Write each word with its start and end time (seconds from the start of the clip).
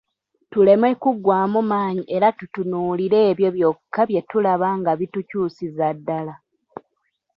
Tuleme 0.51 0.89
kuggwaamu 1.01 1.59
maanyi 1.71 2.03
era 2.15 2.27
tutunuulire 2.37 3.19
ebyo 3.29 3.49
byokka 3.55 4.01
bye 4.09 4.21
tulaba 4.29 4.67
nga 4.79 4.91
bitukyusiza 4.99 5.87
ddala. 5.97 6.33